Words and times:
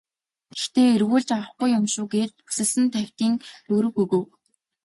Тэгэхдээ 0.49 0.87
эргүүлж 0.95 1.29
авахгүй 1.37 1.69
юм 1.79 1.85
шүү 1.93 2.05
гээд 2.13 2.31
бүсэлсэн 2.45 2.85
тавьтын 2.93 3.33
төгрөг 3.65 3.95
өгөв. 4.03 4.23